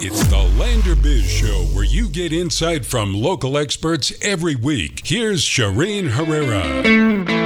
[0.00, 5.00] It's the Lander Biz Show where you get insight from local experts every week.
[5.04, 7.37] Here's Charene Herrera.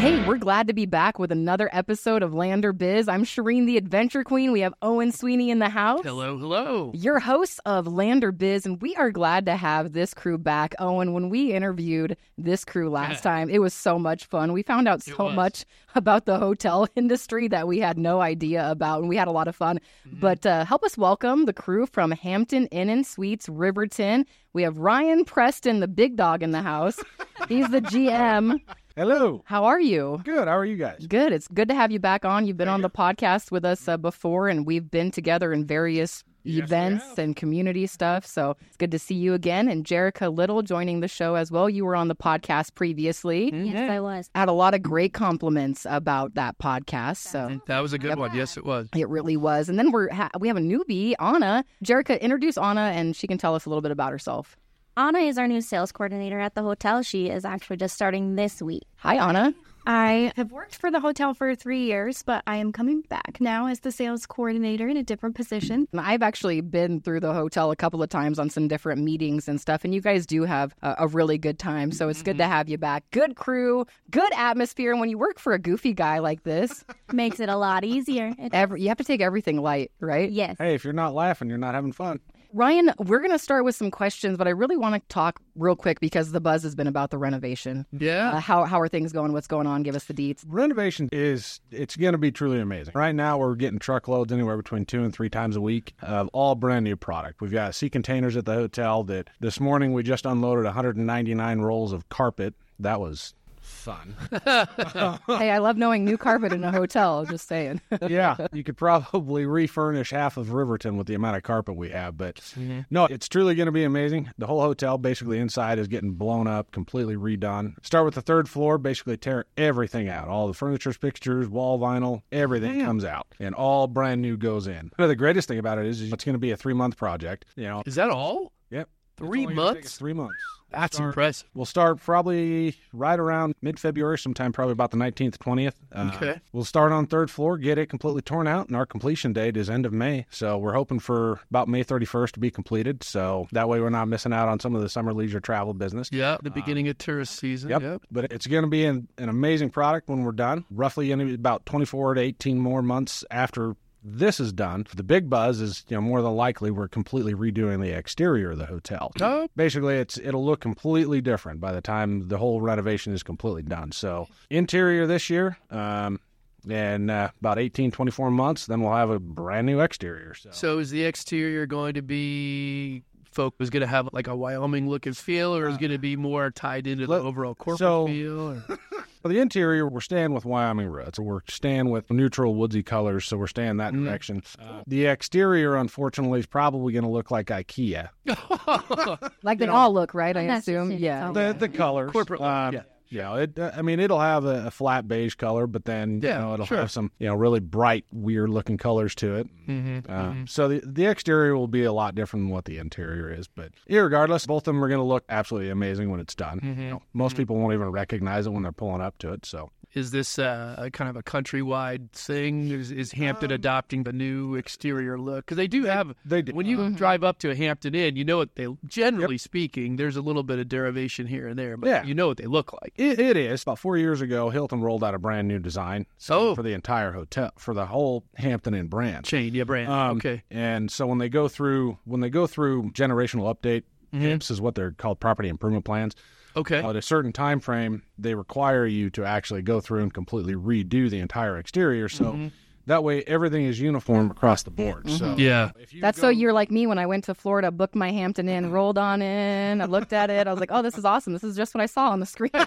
[0.00, 3.06] Hey, we're glad to be back with another episode of Lander Biz.
[3.06, 4.50] I'm Charene, the Adventure Queen.
[4.50, 6.00] We have Owen Sweeney in the house.
[6.02, 6.90] Hello, hello.
[6.94, 10.74] Your hosts of Lander Biz, and we are glad to have this crew back.
[10.78, 14.54] Owen, when we interviewed this crew last time, it was so much fun.
[14.54, 19.00] We found out so much about the hotel industry that we had no idea about,
[19.00, 19.80] and we had a lot of fun.
[20.08, 20.20] Mm-hmm.
[20.20, 24.24] But uh, help us welcome the crew from Hampton Inn and Suites, Riverton.
[24.54, 26.98] We have Ryan Preston, the big dog in the house.
[27.48, 28.60] He's the GM.
[28.96, 29.42] Hello.
[29.46, 30.20] How are you?
[30.24, 30.46] Good.
[30.48, 31.06] How are you guys?
[31.06, 31.32] Good.
[31.32, 32.46] It's good to have you back on.
[32.46, 36.22] You've been on the podcast with us uh, before, and we've been together in various
[36.44, 38.24] events and community stuff.
[38.26, 39.68] So it's good to see you again.
[39.68, 41.68] And Jerika Little joining the show as well.
[41.68, 43.52] You were on the podcast previously.
[43.54, 44.30] Yes, I was.
[44.34, 47.18] Had a lot of great compliments about that podcast.
[47.18, 48.34] So That was a good one.
[48.34, 48.88] Yes, it was.
[48.96, 49.68] it really was.
[49.68, 51.64] And then we're ha- we have a newbie, Anna.
[51.84, 54.56] Jerika, introduce Anna, and she can tell us a little bit about herself.
[54.96, 57.02] Anna is our new sales coordinator at the hotel.
[57.02, 58.82] She is actually just starting this week.
[58.96, 59.54] Hi, Anna.
[59.86, 63.66] I have worked for the hotel for three years, but I am coming back now
[63.66, 65.88] as the sales coordinator in a different position.
[65.96, 69.60] I've actually been through the hotel a couple of times on some different meetings and
[69.60, 71.92] stuff, and you guys do have a, a really good time.
[71.92, 72.52] So it's good to mm-hmm.
[72.52, 73.04] have you back.
[73.10, 74.90] Good crew, good atmosphere.
[74.90, 78.34] And when you work for a goofy guy like this, Makes it a lot easier.
[78.52, 80.30] Every, you have to take everything light, right?
[80.30, 80.56] yes.
[80.58, 82.20] Hey, if you're not laughing, you're not having fun.
[82.52, 85.76] Ryan, we're going to start with some questions, but I really want to talk real
[85.76, 87.86] quick because the buzz has been about the renovation.
[87.92, 88.32] Yeah.
[88.32, 89.32] Uh, how, how are things going?
[89.32, 89.82] What's going on?
[89.82, 90.44] Give us the deets.
[90.46, 92.92] Renovation is it's going to be truly amazing.
[92.94, 96.54] Right now, we're getting truckloads anywhere between two and three times a week of all
[96.54, 97.40] brand new product.
[97.40, 101.92] We've got sea containers at the hotel that this morning we just unloaded 199 rolls
[101.92, 102.54] of carpet.
[102.78, 103.34] That was
[103.70, 104.14] fun.
[104.44, 107.24] hey, I love knowing new carpet in a hotel.
[107.24, 107.80] Just saying.
[108.08, 112.16] yeah, you could probably refurnish half of Riverton with the amount of carpet we have.
[112.16, 112.80] But mm-hmm.
[112.90, 114.30] no, it's truly going to be amazing.
[114.38, 117.74] The whole hotel, basically inside, is getting blown up, completely redone.
[117.84, 120.28] Start with the third floor, basically tear everything out.
[120.28, 124.90] All the furniture, pictures, wall vinyl, everything comes out, and all brand new goes in.
[124.96, 126.96] But the greatest thing about it is, is it's going to be a three month
[126.96, 127.46] project.
[127.56, 128.52] You know, Is that all?
[128.70, 128.88] yep.
[129.16, 129.98] Three It's only gonna take months?
[129.98, 130.34] Three months.
[130.70, 131.48] That's Start- impressive.
[131.54, 135.74] We'll start probably right around mid February, sometime probably about the 19th, 20th.
[135.92, 136.40] Uh, Okay.
[136.52, 139.70] We'll start on third floor, get it completely torn out, and our completion date is
[139.70, 140.26] end of May.
[140.30, 143.02] So we're hoping for about May 31st to be completed.
[143.02, 146.08] So that way we're not missing out on some of the summer leisure travel business.
[146.12, 146.36] Yeah.
[146.42, 147.70] The beginning of tourist season.
[147.70, 147.82] Yep.
[147.82, 148.02] Yep.
[148.10, 150.64] But it's going to be an, an amazing product when we're done.
[150.70, 154.86] Roughly be about 24 to 18 more months after this is done.
[154.94, 158.58] The big buzz is, you know, more than likely we're completely redoing the exterior of
[158.58, 159.12] the hotel.
[159.20, 159.48] Oh.
[159.56, 163.92] Basically, it's it'll look completely different by the time the whole renovation is completely done.
[163.92, 166.20] So, interior this year, um,
[166.68, 170.34] and uh, about 18, 24 months, then we'll have a brand new exterior.
[170.34, 174.36] So, So is the exterior going to be folk is going to have like a
[174.36, 177.54] Wyoming look and feel, or is going to be more tied into the let- overall
[177.54, 178.40] corporate so- feel?
[178.70, 178.78] Or?
[179.22, 181.18] For the interior, we're staying with Wyoming roots.
[181.18, 184.42] So we're staying with neutral woodsy colors, so we're staying that direction.
[184.58, 188.08] Uh, the exterior, unfortunately, is probably going to look like IKEA.
[189.42, 190.34] Like they all look, right?
[190.34, 190.92] I assume.
[190.92, 191.32] Yeah.
[191.32, 192.82] The the colors, Corporate look, um, yeah.
[193.10, 196.36] Yeah, it, uh, I mean, it'll have a, a flat beige color, but then Yeah,
[196.38, 196.78] you know it'll sure.
[196.78, 199.48] have some you know really bright, weird looking colors to it.
[199.68, 203.32] Mhm, Uh, So the the exterior will be a lot different than what the interior
[203.32, 206.60] is, but regardless, both of them are going to look absolutely amazing when it's done.
[206.60, 206.80] Mm-hmm.
[206.82, 209.44] You know, most people won't even recognize it when they're pulling up to it.
[209.44, 212.70] So Is this uh, a kind of a countrywide thing?
[212.70, 215.46] Is, is Hampton adopting the new exterior look?
[215.46, 216.14] Because they do have.
[216.24, 216.52] they do.
[216.52, 218.68] When you drive up to a Hampton Inn, you know what they.
[218.86, 222.04] Generally speaking, there's a little bit of derivation here and there, but Yeah.
[222.04, 222.92] you know what they look like.
[222.96, 223.62] It, it is.
[223.62, 226.54] About four years ago, Hilton rolled out a brand new design Oh.
[226.54, 229.24] for the entire hotel, for the whole Hampton Inn brand.
[229.24, 229.90] Chain, yeah, brand.
[229.90, 230.42] Um, okay.
[230.52, 233.82] And so when they go through when they go through generational update,
[234.12, 234.24] Mm-hmm.
[234.24, 236.16] PIPs is what they're called, property improvement plans.
[236.56, 236.82] Okay.
[236.82, 241.08] At a certain time frame, they require you to actually go through and completely redo
[241.10, 242.08] the entire exterior.
[242.08, 242.50] So
[242.86, 245.08] that way, everything is uniform across the board.
[245.10, 245.38] So Mm-hmm.
[245.40, 245.70] yeah.
[246.00, 248.70] That's go- so you're like me when I went to Florida, booked my Hampton Inn,
[248.72, 251.32] rolled on in, I looked at it, I was like, oh, this is awesome.
[251.32, 252.50] This is just what I saw on the screen.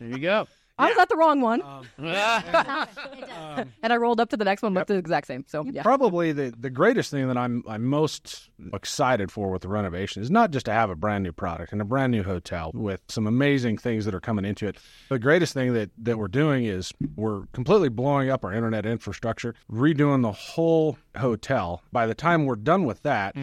[0.00, 0.48] There you go.
[0.78, 1.62] I was at the wrong one.
[1.98, 5.44] Um, and I rolled up to the next one, looked the exact same.
[5.48, 5.82] So yeah.
[5.82, 10.30] Probably the, the greatest thing that I'm I'm most excited for with the renovation is
[10.30, 13.26] not just to have a brand new product and a brand new hotel with some
[13.26, 14.76] amazing things that are coming into it.
[15.08, 19.54] The greatest thing that, that we're doing is we're completely blowing up our internet infrastructure,
[19.70, 21.82] redoing the whole hotel.
[21.92, 23.36] By the time we're done with that,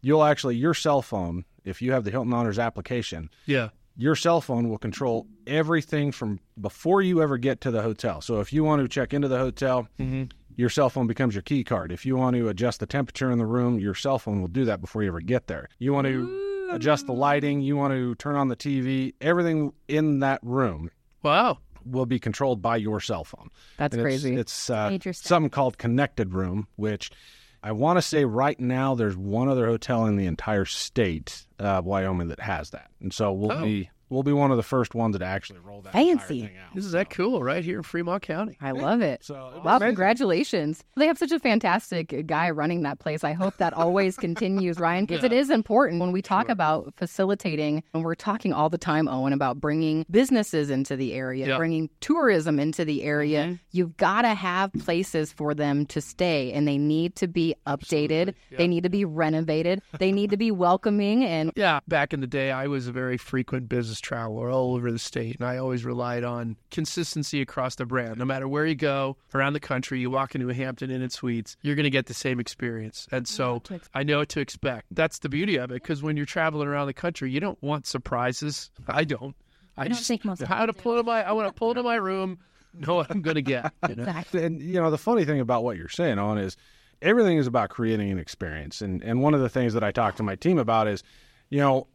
[0.00, 3.68] you'll actually your cell phone, if you have the Hilton Honors application, Yeah.
[4.00, 8.20] Your cell phone will control everything from before you ever get to the hotel.
[8.20, 9.88] So if you want to check into the hotel,
[10.56, 11.90] your cell phone becomes your key card.
[11.92, 14.64] If you want to adjust the temperature in the room, your cell phone will do
[14.66, 15.68] that before you ever get there.
[15.80, 20.20] You want to adjust the lighting, you want to turn on the TV, everything in
[20.20, 20.90] that room
[21.24, 21.58] Wow.
[21.84, 23.48] will be controlled by your cell phone.
[23.78, 24.36] That's And it's- crazy.
[24.36, 27.10] It's, uh, something called Connected Room, which
[27.62, 31.84] I want to say right now there's one other hotel in the entire state of
[31.84, 33.62] Wyoming that has that, and so we'll Oh.
[33.64, 36.40] be we'll be one of the first ones to actually roll that entire Fancy.
[36.42, 36.74] thing out.
[36.74, 38.56] This is that cool right here in Fremont County.
[38.60, 39.24] I love it.
[39.24, 39.88] So it was Wow, amazing.
[39.88, 40.84] congratulations.
[40.96, 43.24] They have such a fantastic guy running that place.
[43.24, 47.82] I hope that always continues, Ryan, because it is important when we talk about facilitating,
[47.94, 51.56] and we're talking all the time, Owen, about bringing businesses into the area, Yeah.
[51.56, 53.44] bringing tourism into the area.
[53.44, 53.54] Mm-hmm.
[53.72, 58.34] You've got to have places for them to stay, and they need to be updated.
[58.56, 59.82] They need to be renovated.
[59.98, 63.16] They need to be welcoming and Yeah, back in the day, I was a very
[63.16, 67.86] frequent business traveler all over the state, and I always relied on consistency across the
[67.86, 68.18] brand.
[68.18, 71.12] No matter where you go around the country, you walk into a Hampton Inn and
[71.12, 73.06] Suites, you're going to get the same experience.
[73.10, 73.62] And so
[73.94, 74.86] I know what to expect.
[74.90, 77.86] That's the beauty of it, because when you're traveling around the country, you don't want
[77.86, 78.70] surprises.
[78.86, 79.36] I don't.
[79.76, 81.22] I, don't just think most how to pull into my.
[81.22, 82.38] I want to pull into my room,
[82.74, 83.72] know what I'm going to get.
[83.88, 84.22] You know?
[84.32, 86.56] And you know, the funny thing about what you're saying on is
[87.00, 88.80] everything is about creating an experience.
[88.80, 91.02] And and one of the things that I talk to my team about is,
[91.48, 91.86] you know,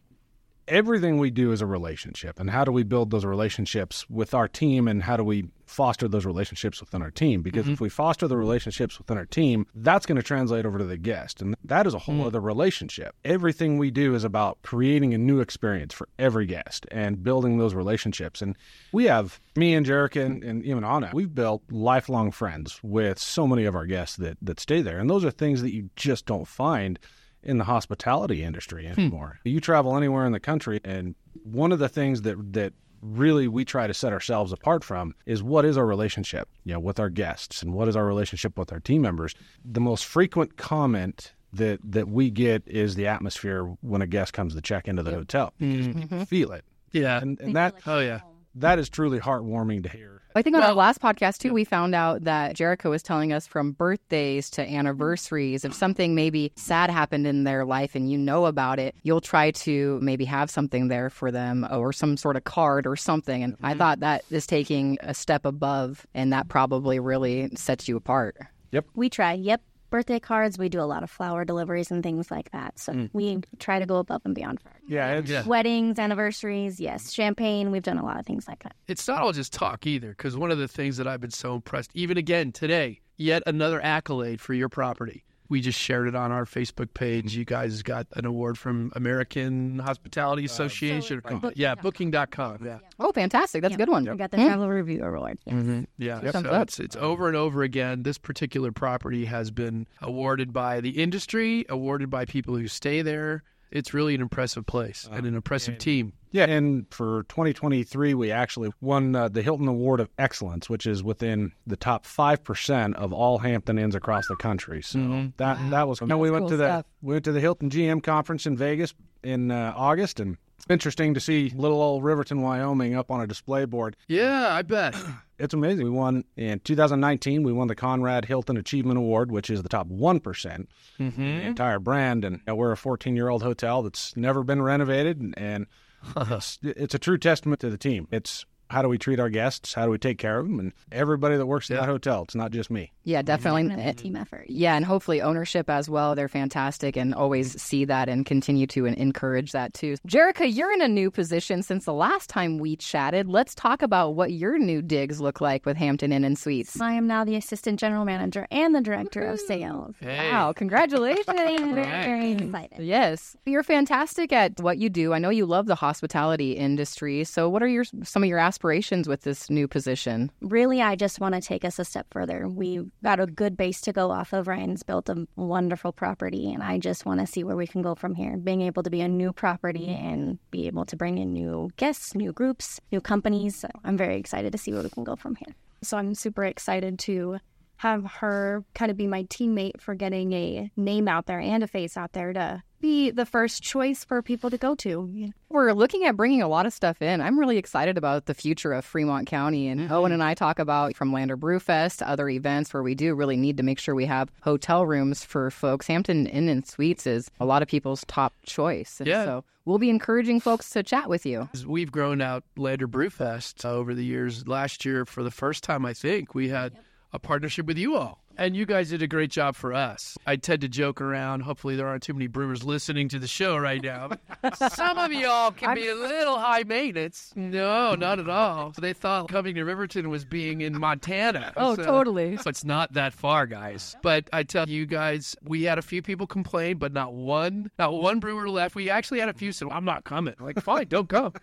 [0.68, 2.40] everything we do is a relationship.
[2.40, 6.08] And how do we build those relationships with our team and how do we foster
[6.08, 7.42] those relationships within our team?
[7.42, 7.86] Because if mm-hmm.
[7.86, 11.42] we foster the relationships within our team, that's going to translate over to the guest.
[11.42, 12.26] And that is a whole mm.
[12.26, 13.16] other relationship.
[13.26, 17.74] Everything we do is about creating a new experience for every guest and building those
[17.74, 18.42] relationships.
[18.42, 18.56] And
[18.92, 23.48] we have me and Jerika and, and even Anna, we've built lifelong friends with so
[23.48, 25.00] many of our guests that, that stay there.
[25.00, 27.00] And those are things that you just don't find
[27.44, 29.00] in the hospitality industry hmm.
[29.00, 29.40] anymore.
[29.44, 33.66] You travel anywhere in the country, and one of the things that that really we
[33.66, 37.10] try to set ourselves apart from is what is our relationship, you know, with our
[37.10, 39.36] guests, and what is our relationship with our team members.
[39.66, 44.56] The most frequent comment that that we get is the atmosphere when a guest comes
[44.56, 45.54] to check into the hotel.
[45.60, 46.24] Because people mm-hmm.
[46.24, 47.22] feel it, Yeah.
[47.22, 48.22] and and that Oh, yeah.
[48.56, 50.22] That is truly heartwarming to hear.
[50.36, 53.46] I think on our last podcast too, we found out that Jerika was telling us
[53.46, 58.46] from birthdays to anniversaries, if something maybe sad happened in their life and you know
[58.46, 62.46] about it, you'll try to maybe have something there for them or some sort of
[62.46, 63.44] card or something.
[63.44, 63.80] And I mm-hmm.
[63.80, 68.38] thought that is taking a step above, and that probably really sets you apart.
[68.72, 68.86] Yep.
[68.96, 69.34] We try.
[69.34, 69.62] Yep.
[69.94, 70.58] Birthday cards.
[70.58, 72.80] We do a lot of flower deliveries and things like that.
[72.80, 73.10] So mm.
[73.14, 75.46] we try to go above and beyond for our Yeah, it's, Yeah.
[75.46, 76.80] weddings, anniversaries.
[76.80, 77.70] Yes, champagne.
[77.70, 78.76] We've done a lot of things like that.
[78.88, 81.54] it's not all just talk either because one of the things that i've been so
[81.54, 85.24] impressed even again today yet another accolade for your property
[85.54, 87.36] we just shared it on our facebook page.
[87.36, 91.22] You guys got an award from american hospitality association
[91.56, 92.80] yeah booking.com yeah.
[93.00, 93.62] Oh, fantastic.
[93.62, 94.04] That's a good one.
[94.10, 94.46] We got the hmm.
[94.46, 95.38] travel review award.
[95.46, 95.56] Yes.
[95.56, 95.84] Mm-hmm.
[95.98, 96.32] yeah.
[96.32, 98.04] Thumbs so it's, it's over and over again.
[98.04, 103.44] This particular property has been awarded by the industry awarded by people who stay there
[103.74, 108.72] it's really an impressive place and an impressive team Yeah, and for 2023, we actually
[108.82, 113.12] won uh, the Hilton Award of Excellence, which is within the top five percent of
[113.12, 114.82] all Hampton Inns across the country.
[114.82, 115.00] So
[115.38, 116.02] that that was.
[116.02, 116.86] And we went cool to the stuff.
[117.02, 120.38] we went to the Hilton GM conference in Vegas in uh, August, and
[120.70, 123.96] interesting to see little old Riverton, Wyoming, up on a display board.
[124.08, 124.96] yeah i bet
[125.40, 125.84] It's amazing.
[125.84, 127.44] We won in 2019.
[127.44, 130.68] We won the Conrad Hilton Achievement Award, which is the top one in
[130.98, 131.22] the mm-hmm.
[131.22, 132.24] entire brand.
[132.24, 135.68] And we're a 14 year old hotel that's never been renovated, and, and
[136.16, 138.08] it's, it's a true testament to the team.
[138.12, 139.74] It's how do we treat our guests?
[139.74, 140.60] How do we take care of them?
[140.60, 142.24] And everybody that works at that hotel.
[142.24, 142.92] It's not just me.
[143.04, 143.64] Yeah, definitely.
[143.64, 144.46] Definitely a team effort.
[144.50, 146.16] Yeah, and hopefully ownership as well.
[146.16, 149.96] They're fantastic and always see that and continue to en- encourage that too.
[150.08, 153.28] Jerika, you're in a new position since the last time we chatted.
[153.28, 156.80] Let's talk about what your new digs look like with Hampton Inn and Suites.
[156.80, 159.96] I am now the assistant general manager and the director of sales.
[160.00, 161.26] hey Wow, congratulations.
[161.28, 162.80] Very, very excited.
[162.80, 165.14] Yes, you're fantastic at what you do.
[165.14, 167.24] I know you love the hospitality industry.
[167.26, 170.30] So, what are your some of your aspirations with this new position?
[170.40, 172.48] Really, I just want to take us a step further.
[172.48, 174.48] We've got a good base to go off of.
[174.48, 177.96] Ryan's built a wonderful property, and I just want to see where we can go
[177.96, 178.38] from here.
[178.38, 182.14] Being able to be a new property and be able to bring in new guests,
[182.14, 183.66] new groups, new companies.
[183.84, 185.56] I'm very excited to see where we can go from here.
[185.82, 187.40] So I'm super excited to
[187.84, 191.68] have her kind of be my teammate for getting a name out there and a
[191.68, 195.32] face out there to be the first choice for people to go to.
[195.50, 197.20] We're looking at bringing a lot of stuff in.
[197.20, 199.68] I'm really excited about the future of Fremont County.
[199.68, 199.94] And mm-hmm.
[199.94, 203.36] Owen and I talk about from Lander Brewfest to other events where we do really
[203.36, 205.86] need to make sure we have hotel rooms for folks.
[205.88, 209.02] Hampton Inn and Suites is a lot of people's top choice.
[209.02, 209.26] And Yeah.
[209.26, 211.50] So we'll be encouraging folks to chat with you.
[211.54, 214.48] As We've grown out Lander Brewfest over the years.
[214.48, 216.74] Last year, for the first time, I think, we had
[217.14, 218.23] a partnership with you all.
[218.36, 220.18] And you guys did a great job for us.
[220.26, 221.42] I tend to joke around.
[221.42, 224.10] Hopefully, there aren't too many brewers listening to the show right now.
[224.72, 227.32] Some of y'all can be a little high maintenance.
[227.36, 228.74] No, not at all.
[228.78, 231.54] They thought coming to Riverton was being in Montana.
[231.56, 232.38] Oh, So- totally.
[232.38, 233.96] so it's not that far, guys.
[234.02, 237.94] But I tell you guys, we had a few people complain, but not one, not
[237.94, 238.74] one brewer left.
[238.74, 241.34] We actually had a few said, "I'm not coming." I'm like, fine, don't come.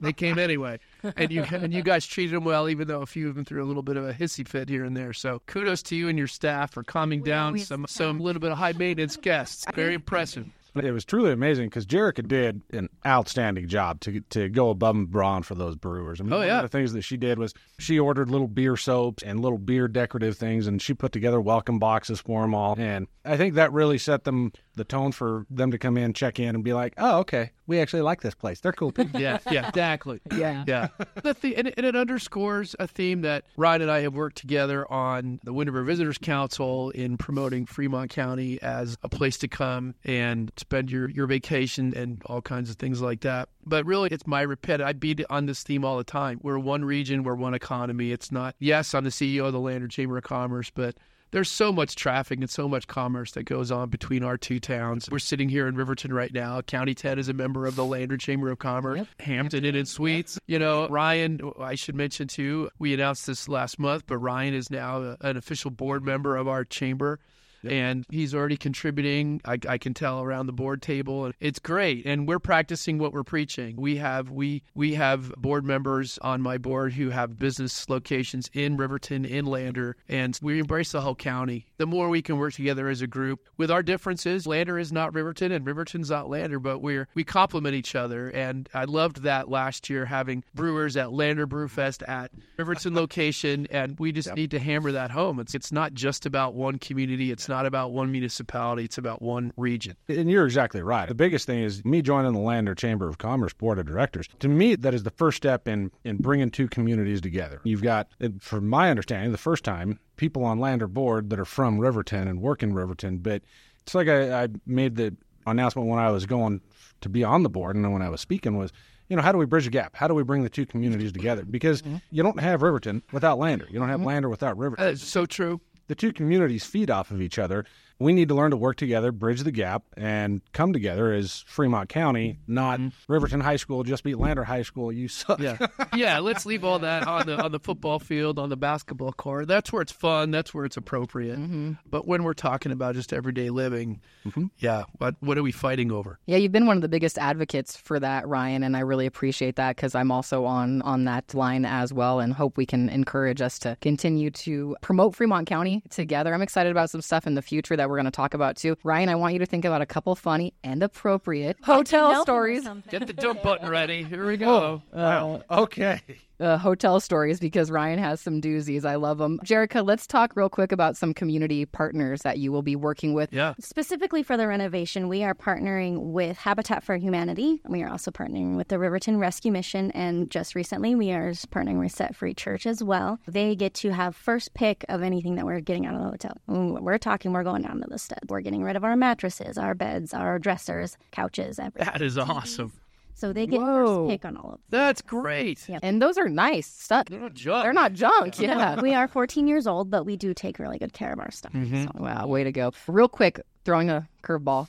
[0.00, 0.78] they came anyway,
[1.16, 3.62] and you and you guys treated them well, even though a few of them threw
[3.62, 5.12] a little bit of a hissy fit here and there.
[5.12, 8.58] So kudos to you and your staff for calming down some some little bit of
[8.58, 9.64] high maintenance guests.
[9.74, 10.46] Very impressive.
[10.74, 15.10] It was truly amazing because Jerika did an outstanding job to to go above and
[15.10, 16.20] beyond for those brewers.
[16.20, 16.56] I mean, Oh, one yeah.
[16.58, 19.88] of the things that she did was she ordered little beer soaps and little beer
[19.88, 22.76] decorative things, and she put together welcome boxes for them all.
[22.78, 26.38] And I think that really set them the tone for them to come in, check
[26.38, 28.60] in, and be like, "Oh, okay, we actually like this place.
[28.60, 30.20] They're cool people." Yeah, yeah, exactly.
[30.34, 30.64] Yeah.
[30.66, 30.88] Yeah.
[31.22, 34.36] The the- and, it- and it underscores a theme that Ryan and I have worked
[34.38, 39.48] together on the Wind River Visitors Council in promoting Fremont County as a place to
[39.48, 43.48] come and spend your, your vacation and all kinds of things like that.
[43.66, 44.80] But really, it's my repet.
[44.80, 46.40] I beat on this theme all the time.
[46.42, 48.12] We're one region, we're one economy.
[48.12, 50.94] It's not, yes, I'm the CEO of the Lander Chamber of Commerce, but
[51.32, 55.08] there's so much traffic and so much commerce that goes on between our two towns.
[55.10, 56.60] We're sitting here in Riverton right now.
[56.62, 59.06] County 10 is a member of the Lander Chamber of Commerce.
[59.20, 60.38] Hampton Inn and Suites.
[60.46, 64.70] You know, Ryan, I should mention too, we announced this last month, but Ryan is
[64.70, 67.20] now an official board member of our chamber.
[67.64, 69.40] And he's already contributing.
[69.44, 72.06] I, I can tell around the board table, and it's great.
[72.06, 73.76] And we're practicing what we're preaching.
[73.76, 78.76] We have we we have board members on my board who have business locations in
[78.76, 81.66] Riverton, in Lander, and we embrace the whole county.
[81.76, 85.14] The more we can work together as a group, with our differences, Lander is not
[85.14, 88.28] Riverton, and Riverton's not Lander, but we're we complement each other.
[88.30, 93.98] And I loved that last year having brewers at Lander Brewfest at Riverton location, and
[93.98, 95.40] we just need to hammer that home.
[95.40, 97.30] It's it's not just about one community.
[97.30, 98.84] It's not about one municipality.
[98.84, 99.96] It's about one region.
[100.08, 101.06] And you're exactly right.
[101.06, 104.26] The biggest thing is me joining the Lander Chamber of Commerce Board of Directors.
[104.38, 107.60] To me, that is the first step in in bringing two communities together.
[107.64, 111.78] You've got, from my understanding, the first time people on Lander Board that are from
[111.78, 113.18] Riverton and work in Riverton.
[113.18, 113.42] But
[113.82, 115.14] it's like I, I made the
[115.46, 116.60] announcement when I was going
[117.00, 118.72] to be on the board, and then when I was speaking was.
[119.08, 119.96] You know, how do we bridge the gap?
[119.96, 121.44] How do we bring the two communities together?
[121.44, 121.96] Because mm-hmm.
[122.12, 123.66] you don't have Riverton without Lander.
[123.68, 124.06] You don't have mm-hmm.
[124.06, 125.60] Lander without Riverton That is so true.
[125.90, 127.66] The two communities feed off of each other.
[128.00, 131.90] We need to learn to work together, bridge the gap, and come together as Fremont
[131.90, 133.12] County, not mm-hmm.
[133.12, 133.82] Riverton High School.
[133.82, 134.90] Just beat Lander High School.
[134.90, 135.38] You suck.
[135.38, 135.58] Yeah,
[135.94, 136.18] yeah.
[136.18, 139.48] Let's leave all that on the on the football field, on the basketball court.
[139.48, 140.30] That's where it's fun.
[140.30, 141.38] That's where it's appropriate.
[141.38, 141.72] Mm-hmm.
[141.90, 144.46] But when we're talking about just everyday living, mm-hmm.
[144.58, 146.18] yeah, what what are we fighting over?
[146.24, 149.56] Yeah, you've been one of the biggest advocates for that, Ryan, and I really appreciate
[149.56, 153.42] that because I'm also on on that line as well, and hope we can encourage
[153.42, 156.32] us to continue to promote Fremont County together.
[156.32, 158.76] I'm excited about some stuff in the future that we're going to talk about too.
[158.84, 162.66] Ryan, I want you to think about a couple funny and appropriate hotel stories.
[162.88, 164.02] Get the dump button ready.
[164.02, 164.82] Here we go.
[164.92, 165.42] Oh, wow.
[165.50, 166.00] Okay.
[166.40, 168.86] Uh, hotel stories because Ryan has some doozies.
[168.86, 169.38] I love them.
[169.44, 173.30] Jerika, let's talk real quick about some community partners that you will be working with.
[173.30, 173.52] Yeah.
[173.60, 177.60] Specifically for the renovation, we are partnering with Habitat for Humanity.
[177.68, 181.78] We are also partnering with the Riverton Rescue Mission, and just recently we are partnering
[181.78, 183.18] with Set Free Church as well.
[183.28, 186.38] They get to have first pick of anything that we're getting out of the hotel.
[186.46, 188.20] We're talking, we're going down to the stud.
[188.28, 191.92] We're getting rid of our mattresses, our beds, our dressers, couches, everything.
[191.92, 192.72] That is awesome.
[193.20, 194.06] So they get Whoa.
[194.06, 195.68] first pick on all of That's great.
[195.68, 195.78] Yeah.
[195.82, 197.04] And those are nice stuff.
[197.10, 197.64] They're not junk.
[197.64, 198.34] They're not junk.
[198.36, 198.58] them.
[198.58, 198.80] Yeah.
[198.80, 201.52] We are 14 years old, but we do take really good care of our stuff.
[201.52, 201.82] Mm-hmm.
[201.82, 202.72] So Wow, way to go.
[202.88, 204.68] Real quick, throwing a curveball.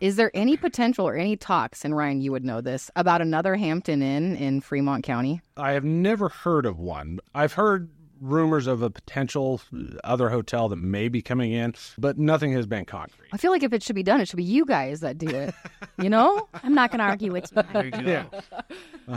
[0.00, 3.54] Is there any potential or any talks, and Ryan, you would know this, about another
[3.54, 5.40] Hampton Inn in Fremont County?
[5.56, 7.20] I have never heard of one.
[7.32, 7.90] I've heard
[8.20, 9.60] rumors of a potential
[10.02, 13.28] other hotel that may be coming in, but nothing has been concrete.
[13.32, 15.28] I feel like if it should be done, it should be you guys that do
[15.28, 15.54] it.
[15.98, 16.48] You know?
[16.62, 17.62] I'm not going to argue with you.
[17.72, 18.26] There you go.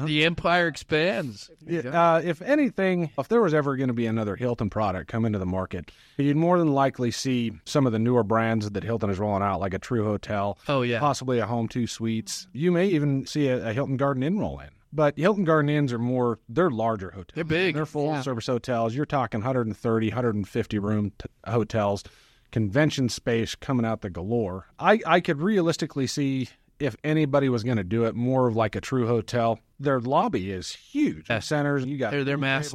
[0.05, 1.49] The empire expands.
[1.69, 5.39] Uh, if anything, if there was ever going to be another Hilton product come into
[5.39, 9.17] the market, you'd more than likely see some of the newer brands that Hilton is
[9.19, 10.99] rolling out, like a Tru Hotel, Oh yeah.
[10.99, 12.47] possibly a Home2 Suites.
[12.53, 14.69] You may even see a, a Hilton Garden Inn roll in.
[14.93, 17.33] But Hilton Garden Inns are more, they're larger hotels.
[17.35, 17.75] They're big.
[17.75, 18.95] They're full service hotels.
[18.95, 22.03] You're talking 130, 150 room t- hotels,
[22.51, 24.67] convention space coming out the galore.
[24.79, 28.75] I, I could realistically see if anybody was going to do it more of like
[28.75, 29.59] a Tru hotel.
[29.79, 31.25] Their lobby is huge.
[31.29, 31.47] Yes.
[31.47, 32.71] Centers, you got They're- they're food massive.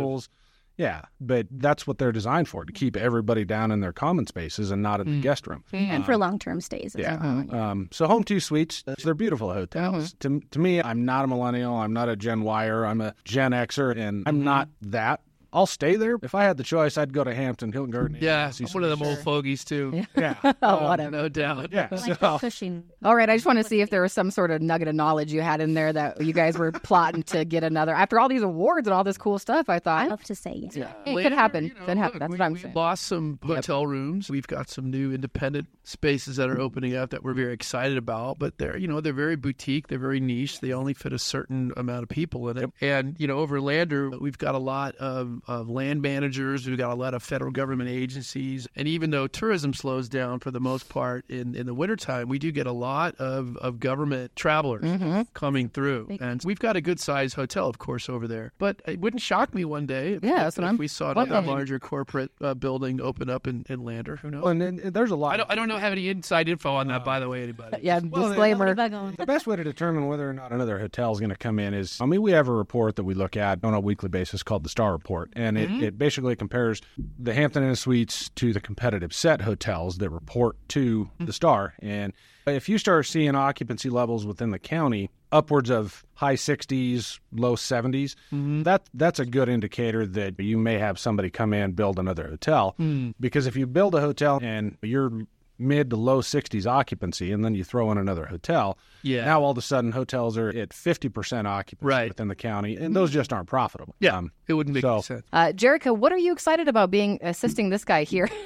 [0.76, 0.90] Tables.
[0.90, 4.70] Yeah, but that's what they're designed for to keep everybody down in their common spaces
[4.70, 5.16] and not in Mm.
[5.16, 5.64] the guest room.
[5.72, 6.94] and for um, long term stays.
[6.98, 7.20] Yeah.
[7.20, 7.40] well.
[7.50, 7.58] Uh-huh.
[7.58, 10.14] Um, so Home2 suites, uh, they're beautiful hotels.
[10.24, 10.38] Uh-huh.
[10.40, 11.74] To, to me, I'm not a millennial.
[11.74, 12.84] I'm not a Gen Yer.
[12.84, 14.44] I'm a Gen Xer, and I'm mm-hmm.
[14.44, 15.20] not that.
[15.52, 16.16] I'll stay there.
[16.22, 18.16] If I had the choice, I'd go to Hampton, Hilton Garden.
[18.20, 20.04] Yeah, see I'm one of them of old fogies too.
[20.16, 20.34] Yeah.
[20.44, 21.10] Oh, oh, whatever.
[21.10, 21.72] No doubt.
[21.72, 21.88] yeah.
[21.90, 24.50] Like So, the All right, I just want to see if there was some sort
[24.50, 27.64] of nugget of knowledge you had in there that you guys were plotting to get
[27.64, 27.94] another.
[27.94, 30.34] After all these awards and all this cool stuff, I thought I thought love to
[30.34, 30.76] say yes.
[31.06, 31.64] it Later, could happen.
[31.64, 32.20] you know, could happen.
[32.20, 32.74] look, That's we, what I'm we saying.
[32.74, 34.30] lost some hotel rooms.
[34.30, 38.38] We've got some new independent spaces that are opening up that we're very excited about.
[38.38, 39.88] But they're you know they're very boutique.
[39.88, 40.60] They're very niche.
[40.60, 42.70] They only fit a certain amount of people in it.
[42.80, 46.66] And you know over Lander, we've got a lot of, of land managers.
[46.66, 48.68] We've got a lot of federal government agencies.
[48.76, 52.38] And even though tourism slows down for the most part in in the wintertime, we
[52.38, 55.22] do get a lot of of government travelers Mm-hmm.
[55.34, 56.16] coming through.
[56.20, 58.52] And we've got a good sized hotel, of course, over there.
[58.58, 61.78] But it wouldn't shock me one day if, Yeah, that's if we saw a larger
[61.78, 64.16] corporate uh, building open up in, in Lander.
[64.16, 64.44] Who knows?
[64.46, 65.34] and, and there's a lot.
[65.34, 65.50] I don't.
[65.50, 67.04] I don't know have any inside info on that.
[67.04, 67.78] By the way, anybody?
[67.82, 68.74] Yeah, Well, disclaimer.
[68.74, 69.16] Bug.
[69.16, 71.74] The best way to determine whether or not another hotel is going to come in
[71.74, 74.42] is, I mean, we have a report that we look at on a weekly basis
[74.42, 75.82] called the Star Report, and it, mm-hmm.
[75.82, 76.80] it basically compares
[77.18, 81.24] the Hampton Inn Suites to the competitive set hotels that report to mm-hmm.
[81.24, 81.74] the Star.
[81.80, 82.12] And
[82.46, 88.14] if you start seeing occupancy levels within the county upwards of high 60s, low 70s,
[88.32, 88.62] mm-hmm.
[88.64, 92.74] that that's a good indicator that you may have somebody come in build another hotel.
[92.78, 93.14] Mm.
[93.18, 95.10] Because if you build a hotel and you're
[95.58, 99.24] mid to low 60s occupancy and then you throw in another hotel, Yeah.
[99.24, 102.08] now all of a sudden hotels are at 50% occupancy Right.
[102.08, 103.94] within the county and those just aren't profitable.
[104.00, 105.22] Yeah, Um, it wouldn't make so- any sense.
[105.32, 108.28] Uh, Jerika, what are you excited about being assisting this guy here?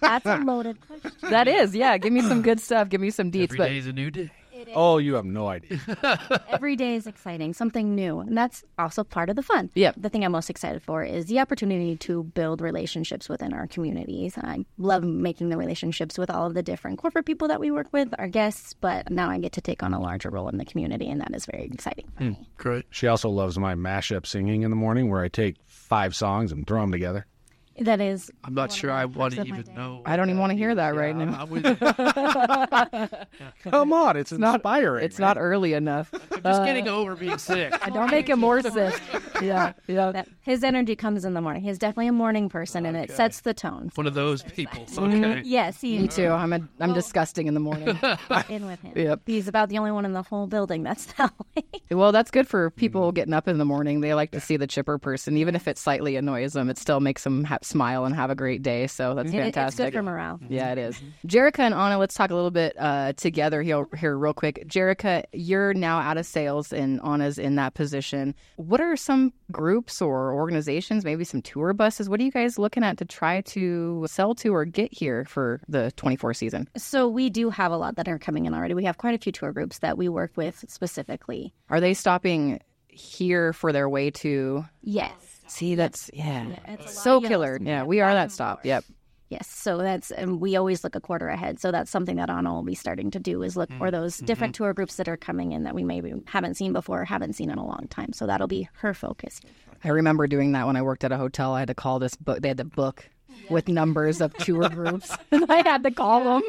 [0.00, 1.12] That's a loaded question.
[1.30, 1.96] that is, yeah.
[1.98, 2.88] Give me some good stuff.
[2.88, 3.44] Give me some deets.
[3.44, 4.30] Every But day is a new day.
[4.74, 5.80] Oh, you have no idea.
[6.48, 8.20] Every day is exciting, something new.
[8.20, 9.70] And that's also part of the fun.
[9.74, 9.92] Yeah.
[9.96, 14.36] The thing I'm most excited for is the opportunity to build relationships within our communities.
[14.38, 17.92] I love making the relationships with all of the different corporate people that we work
[17.92, 20.64] with, our guests, but now I get to take on a larger role in the
[20.64, 22.30] community, and that is very exciting for hmm.
[22.30, 22.48] me.
[22.56, 22.86] Great.
[22.90, 26.66] She also loves my mashup singing in the morning where I take five songs and
[26.66, 27.26] throw them together.
[27.80, 28.30] That is.
[28.44, 30.02] I'm not sure I want to even know.
[30.04, 31.48] I don't even want to hear that right I'm, now.
[31.50, 33.16] I'm.
[33.70, 35.04] Come on, it's, not inspiring.
[35.04, 36.12] It's not early enough.
[36.32, 37.72] I'm just getting uh, over being sick.
[37.92, 39.00] Don't make him more sick.
[39.42, 40.12] Yeah, yeah.
[40.12, 41.62] That his energy comes in the morning.
[41.62, 43.90] He's definitely a morning person, and it sets the tone.
[43.96, 44.84] One of those people.
[44.84, 45.24] Mm-hmm.
[45.24, 45.42] Okay.
[45.44, 46.28] Yes, he Me too.
[46.28, 47.98] I'm a, I'm disgusting in the morning.
[48.48, 48.92] in with him.
[48.94, 49.22] Yep.
[49.26, 51.64] He's about the only one in the whole building that's that way.
[51.90, 53.14] well, that's good for people hmm.
[53.14, 54.00] getting up in the morning.
[54.00, 56.70] They like to see the chipper person, even if it slightly annoys them.
[56.70, 58.86] It still makes them ha- smile and have a great day.
[58.86, 59.92] So that's It- it's fantastic.
[59.92, 60.38] good for morale.
[60.48, 61.00] Yeah, it is.
[61.26, 64.64] Jerika and Anna, let's talk a little bit uh, together here, here, real quick.
[64.68, 68.34] Jerika, you're now out of sales, and Anna's in that position.
[68.56, 72.08] What are some groups or organizations, maybe some tour buses?
[72.08, 75.60] What are you guys looking at to try to sell to or get here for
[75.68, 76.68] the 24 season?
[76.76, 78.74] So we do have a lot that are coming in already.
[78.74, 81.52] We have quite a few tour groups that we work with specifically.
[81.70, 82.60] Are they stopping
[82.92, 84.64] here for their way to?
[84.82, 85.12] Yes.
[85.48, 87.58] See, that's yeah, it's so killer.
[87.60, 88.64] Yeah, we are that stop.
[88.64, 88.84] Yep.
[89.28, 89.48] Yes.
[89.48, 91.58] So that's and we always look a quarter ahead.
[91.58, 94.18] So that's something that Anna will be starting to do is look for mm, those
[94.18, 94.64] different mm-hmm.
[94.64, 97.50] tour groups that are coming in that we maybe haven't seen before or haven't seen
[97.50, 98.12] in a long time.
[98.12, 99.40] So that'll be her focus.
[99.84, 101.54] I remember doing that when I worked at a hotel.
[101.54, 102.40] I had to call this book.
[102.40, 103.08] They had the book
[103.48, 106.42] with numbers of tour groups, and I had to call them.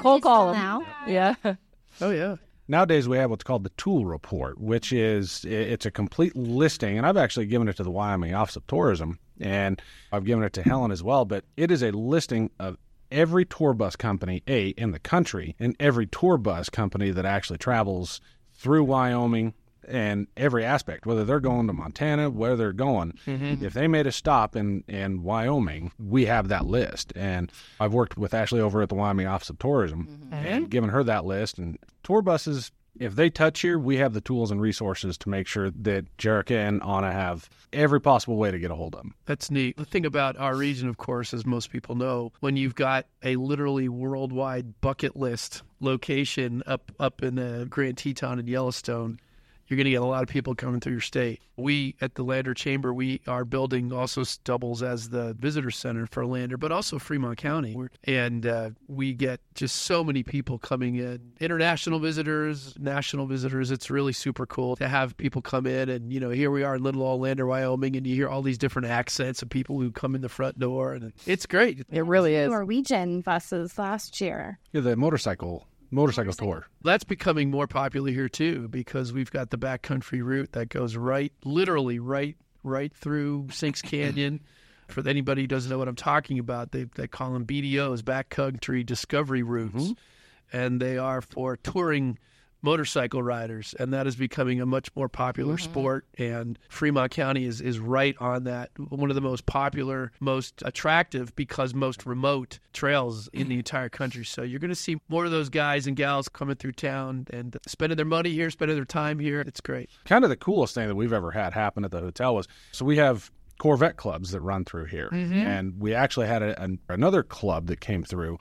[0.00, 0.56] Cold call them.
[0.56, 1.34] Now, Yeah.
[1.98, 2.36] Oh yeah.
[2.68, 7.06] Nowadays, we have what's called the Tool Report, which is it's a complete listing, and
[7.06, 9.80] I've actually given it to the Wyoming Office of Tourism, and
[10.12, 11.24] I've given it to Helen as well.
[11.24, 12.76] But it is a listing of
[13.12, 17.58] every tour bus company a in the country, and every tour bus company that actually
[17.58, 18.20] travels
[18.54, 19.54] through Wyoming
[19.88, 23.12] and every aspect, whether they're going to Montana, where they're going.
[23.26, 23.64] Mm-hmm.
[23.64, 27.12] If they made a stop in, in Wyoming, we have that list.
[27.14, 30.34] And I've worked with Ashley over at the Wyoming Office of Tourism mm-hmm.
[30.34, 31.58] and given her that list.
[31.58, 35.48] And tour buses, if they touch here, we have the tools and resources to make
[35.48, 39.14] sure that Jerika and Anna have every possible way to get a hold of them.
[39.26, 39.76] That's neat.
[39.76, 43.34] The thing about our region, of course, as most people know, when you've got a
[43.36, 49.18] literally worldwide bucket list location up up in the Grand Teton and Yellowstone,
[49.66, 51.40] you're going to get a lot of people coming through your state.
[51.56, 56.26] We at the Lander Chamber, we are building also doubles as the visitor center for
[56.26, 57.74] Lander, but also Fremont County.
[57.74, 63.70] We're, and uh, we get just so many people coming in, international visitors, national visitors.
[63.70, 65.88] It's really super cool to have people come in.
[65.88, 68.42] And, you know, here we are in Little Old Lander, Wyoming, and you hear all
[68.42, 70.92] these different accents of people who come in the front door.
[70.92, 71.84] And it's great.
[71.90, 72.50] It really is.
[72.50, 74.58] Norwegian buses last year.
[74.72, 76.66] Yeah, the motorcycle motorcycle tour.
[76.82, 81.32] That's becoming more popular here too because we've got the backcountry route that goes right,
[81.44, 84.40] literally right, right through Sinks Canyon.
[84.88, 88.86] For anybody who doesn't know what I'm talking about, they they call them BDRs, backcountry
[88.86, 90.56] discovery routes, mm-hmm.
[90.56, 92.20] and they are for touring
[92.66, 95.70] motorcycle riders, and that is becoming a much more popular mm-hmm.
[95.70, 96.04] sport.
[96.18, 101.34] And Fremont County is, is right on that, one of the most popular, most attractive,
[101.36, 104.24] because most remote trails in the entire country.
[104.24, 107.56] So you're going to see more of those guys and gals coming through town and
[107.68, 109.40] spending their money here, spending their time here.
[109.40, 109.88] It's great.
[110.04, 112.84] Kind of the coolest thing that we've ever had happen at the hotel was so
[112.84, 115.32] we have Corvette clubs that run through here, mm-hmm.
[115.32, 118.38] and we actually had a, an, another club that came through.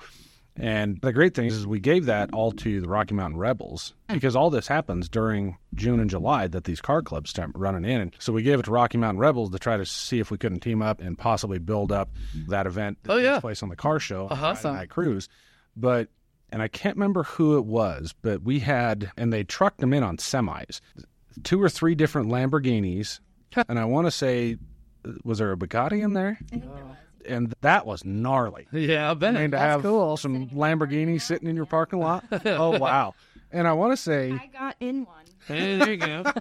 [0.58, 4.36] And the great thing is, we gave that all to the Rocky Mountain Rebels because
[4.38, 8.00] all this happens during June and July that these car clubs start running in.
[8.02, 10.38] And so we gave it to Rocky Mountain Rebels to try to see if we
[10.38, 12.10] couldn't team up and possibly build up
[12.48, 13.34] that event that Oh, yeah.
[13.34, 14.56] takes place on the car show, Uh-huh.
[14.56, 15.28] Friday Night Cruise.
[15.76, 16.08] But
[16.52, 20.04] and I can't remember who it was, but we had and they trucked them in
[20.04, 20.80] on semis,
[21.44, 23.20] two or three different Lamborghinis,
[23.68, 24.56] and I want to say,
[25.26, 26.40] was there a Bugatti in there?
[27.28, 28.68] And that was gnarly.
[28.72, 29.36] Yeah, I bet.
[29.36, 30.18] I mean, to have cool.
[30.18, 32.24] some Lamborghinis sitting in your parking lot.
[32.46, 33.14] oh wow!
[33.52, 35.26] And I want to say, I got in one.
[35.48, 36.24] Hey, there you go.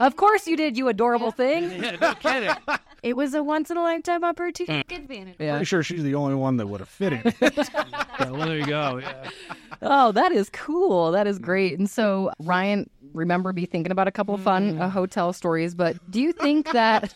[0.00, 1.82] Of course you did, you adorable thing.
[1.82, 2.50] yeah, no kidding.
[3.02, 4.82] It was a once in a lifetime opportunity.
[4.88, 5.36] Good vanity.
[5.38, 5.52] Yeah.
[5.52, 7.22] pretty sure she's the only one that would have fit in.
[7.40, 8.98] Yeah, well, there you go.
[8.98, 9.30] Yeah.
[9.82, 11.12] Oh, that is cool.
[11.12, 11.78] That is great.
[11.78, 15.96] And so, Ryan, remember me thinking about a couple of fun uh, hotel stories, but
[16.10, 17.14] do you think that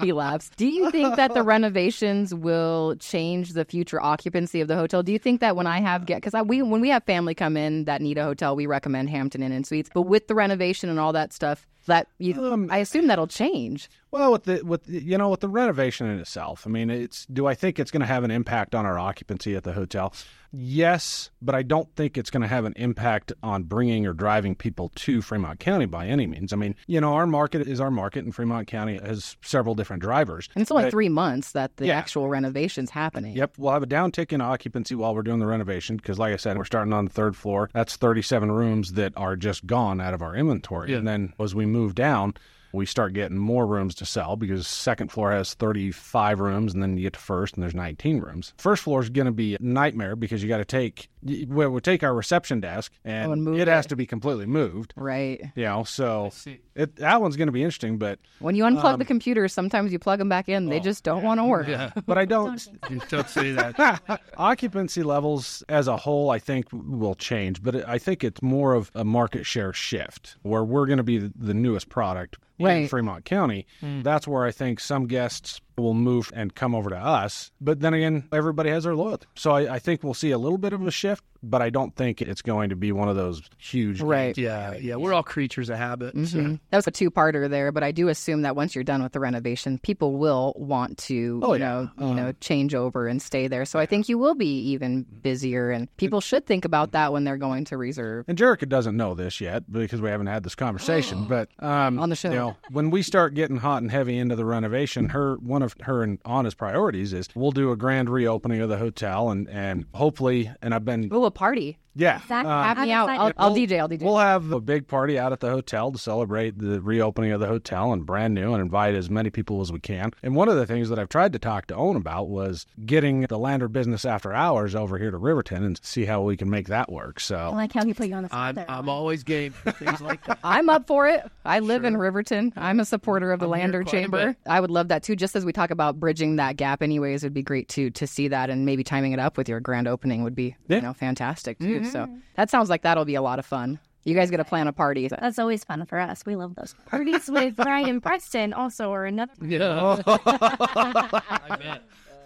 [0.00, 0.50] he laughs?
[0.56, 5.02] Do you think that the renovations will change the future occupancy of the hotel?
[5.02, 7.56] Do you think that when I have get because we when we have family come
[7.56, 10.88] in that need a hotel, we recommend Hampton Inn and Suites, but with the renovation
[10.88, 13.88] and all that stuff, that you, um, I assume that'll change.
[14.10, 17.26] Well, with the with the- you know with the renovation in itself, I mean, it's
[17.26, 20.12] do I think it's going to have an impact on our occupancy at the hotel?
[20.52, 24.54] Yes, but I don't think it's going to have an impact on bringing or driving
[24.56, 26.52] people to Fremont County by any means.
[26.52, 30.02] I mean, you know, our market is our market, and Fremont County has several different
[30.02, 30.48] drivers.
[30.54, 31.98] And it's only But- three months that the Yeah.
[31.98, 33.36] actual renovation's happening.
[33.36, 36.36] Yep, we'll have a downtick in occupancy while we're doing the renovation because, like I
[36.36, 37.70] said, we're starting on the third floor.
[37.72, 40.90] That's 37 rooms that are just gone out of our inventory.
[40.90, 40.98] Yeah.
[40.98, 42.34] And then as we move down,
[42.72, 46.96] we start getting more rooms to sell because second floor has 35 rooms, and then
[46.96, 48.52] you get to first, and there's 19 rooms.
[48.58, 51.70] First floor is going to be a nightmare because you got to take y- well,
[51.70, 54.92] we take our reception desk and, Oh, and move it has to be completely moved.
[54.96, 55.40] Right.
[55.54, 56.32] You know, so
[56.74, 59.92] it, that one's going to be interesting, but When you unplug the um, computers, sometimes
[59.92, 60.66] you plug them back in.
[60.66, 61.68] They oh, just don't want to work.
[61.68, 61.90] Yeah.
[62.06, 62.66] but I don't.
[62.88, 64.20] You don't say that.
[64.36, 68.90] Occupancy levels as a whole, I think, will change, but I think it's more of
[68.94, 72.38] a market share shift where we're going to be the- the newest product
[72.82, 73.66] in Fremont County.
[73.80, 74.02] Hmm.
[74.02, 77.50] That's where I think some guests will move and come over to us.
[77.60, 79.26] But then again, everybody has their loyalty.
[79.34, 81.94] So I, I think we'll see a little bit of a shift, but I don't
[81.96, 84.00] think it's going to be one of those huge.
[84.00, 84.36] Right.
[84.36, 84.96] Yeah, yeah.
[84.96, 86.14] We're all creatures of habit.
[86.26, 86.60] so- Mhm.
[86.70, 89.20] That was a two-parter there, but I do assume that once you're done with the
[89.20, 91.86] renovation, people will want to, Oh, you yeah.
[91.98, 93.64] know, you know, change over and stay there.
[93.64, 97.24] So I think you will be even busier, and people should think about that when
[97.24, 98.24] they're going to reserve.
[98.28, 101.24] And Jerika doesn't know this yet because we haven't had this conversation.
[101.28, 102.28] but um, On the show.
[102.30, 105.69] you know, when we start getting hot and heavy into the renovation, her one of
[105.82, 109.86] her and Anna's priorities is we'll do a grand reopening of the hotel and and
[109.94, 110.50] hopefully.
[110.62, 111.78] And I've been Oh, a party!
[111.94, 112.16] Yeah.
[112.18, 112.50] Exactly.
[112.52, 113.08] uh, Have me out.
[113.08, 113.34] I'll, excited.
[113.38, 113.78] I'll DJ.
[113.80, 114.02] I'll DJ.
[114.02, 117.46] We'll have a big party out at the hotel to celebrate the reopening of the
[117.46, 120.12] hotel and brand new and invite as many people as we can.
[120.22, 123.22] And one of the things that I've tried to talk to Owen about was getting
[123.22, 126.68] the Lander business after hours over here to Riverton and see how we can make
[126.68, 127.16] that work.
[127.18, 128.66] I So like how he put you on the spot I'm, there.
[128.68, 130.38] I'm always game for things like that.
[130.44, 131.28] I'm up for it.
[131.44, 132.52] I live in Riverton.
[132.56, 134.36] I'm a supporter of the I'm Lander Chamber.
[134.46, 135.16] I would love that too.
[135.16, 138.28] Just as we talk about bridging that gap, anyways, it'd be great to to see
[138.28, 140.76] that and maybe timing it up with your grand opening would be Yeah.
[140.76, 141.90] you know fantastic too.
[141.90, 142.20] So mm.
[142.34, 143.78] that sounds like that'll be a lot of fun.
[144.04, 145.08] You guys got to plan a party.
[145.08, 146.24] That's always fun for us.
[146.24, 149.32] We love those parties with Ryan Preston also or another.
[149.42, 150.02] Yeah.
[150.06, 151.82] I bet.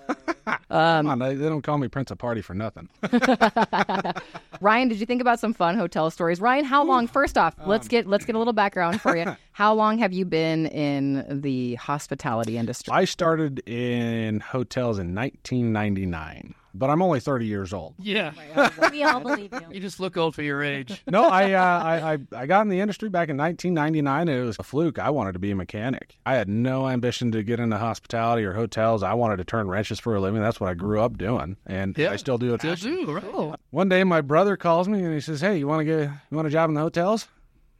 [0.71, 2.89] Um, come on, they, they don't call me Prince of Party for nothing.
[4.61, 6.41] Ryan, did you think about some fun hotel stories?
[6.41, 7.07] Ryan, how long?
[7.07, 9.37] First off, um, let's get let's get a little background for you.
[9.53, 12.93] How long have you been in the hospitality industry?
[12.93, 16.55] I started in hotels in 1999.
[16.75, 17.95] But I'm only 30 years old.
[17.99, 18.33] Yeah.
[18.91, 19.61] We all believe you.
[19.73, 21.03] You just look old for your age.
[21.15, 24.29] No, I, uh, I, I I got in the industry back in 1999.
[24.29, 24.99] And it was a fluke.
[24.99, 26.19] I wanted to be a mechanic.
[26.27, 29.03] I had no ambition to get into hospitality or hotels.
[29.03, 30.43] I wanted to turn wrenches for a living.
[30.43, 32.11] That's what I grew up doing, and Yeah.
[32.11, 32.61] I still do it.
[32.61, 33.55] Still do, right?
[33.71, 36.37] One day, my brother calls me and he says, "Hey, you want to get you
[36.37, 37.29] want a job in the hotels?"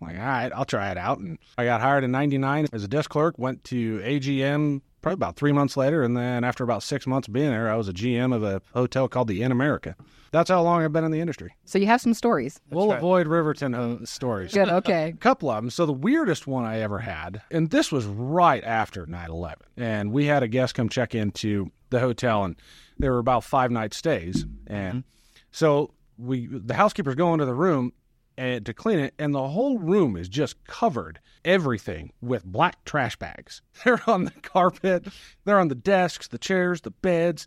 [0.01, 2.85] I'm like, "All right, I'll try it out." And I got hired in '99 as
[2.85, 3.39] a desk clerk.
[3.39, 7.51] Went to AGM probably about three months later, and then after about six months being
[7.51, 9.95] there, I was a GM of a hotel called the In America.
[10.33, 11.55] That's how long I've been in the industry.
[11.67, 12.59] So you have some stories.
[12.71, 12.97] we'll right.
[12.97, 14.55] avoid Riverton uh, stories.
[14.55, 14.71] Good.
[14.71, 15.11] Okay.
[15.11, 15.69] A couple of them.
[15.69, 20.25] So the weirdest one I ever had, and this was right after 9/11, and we
[20.25, 22.57] had a guest come check into the hotel, and
[22.99, 25.05] there were about five night stays, and
[25.51, 27.93] so we the housekeepers go into the room
[28.37, 33.17] and to clean it, and the whole room is just covered everything with black trash
[33.17, 33.63] bags.
[33.85, 35.07] They're on the carpet,
[35.45, 37.47] they're on the desks, the chairs, the beds.